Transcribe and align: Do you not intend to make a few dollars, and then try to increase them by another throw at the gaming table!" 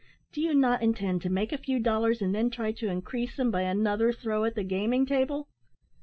Do 0.31 0.41
you 0.41 0.55
not 0.55 0.81
intend 0.81 1.21
to 1.21 1.29
make 1.29 1.51
a 1.51 1.59
few 1.59 1.79
dollars, 1.79 2.23
and 2.23 2.33
then 2.33 2.49
try 2.49 2.71
to 2.71 2.89
increase 2.89 3.35
them 3.35 3.51
by 3.51 3.61
another 3.61 4.11
throw 4.11 4.45
at 4.45 4.55
the 4.55 4.63
gaming 4.63 5.05
table!" 5.05 5.47